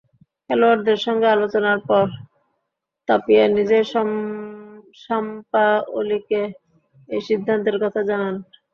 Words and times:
খেলোয়াড়দের 0.45 0.99
সঙ্গে 1.05 1.27
আলোচনার 1.29 1.79
পর 1.89 2.05
তাপিয়া 3.09 3.45
নিজেই 3.49 3.85
সাম্পাওলিকে 5.03 6.41
এই 7.09 7.21
সিদ্ধান্তের 7.27 7.77
কথা 7.83 8.01
জানান। 8.09 8.35